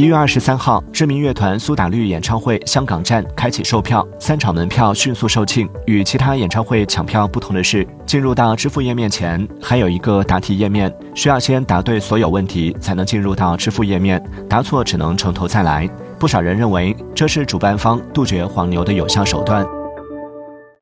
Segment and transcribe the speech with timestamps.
[0.00, 14.18] 一月二十三号知名乐团苏打绿演唱会香港站开启售票三场门票迅速售罄与其他演唱会抢票不同的是进入到支付页面前还有一个答题页面需要先答对所有问题才能进入到支付页面
[14.48, 15.86] 答错只能从头再来。
[16.18, 19.79] 不少人认为这是主办方杜绝黄牛的有效手段。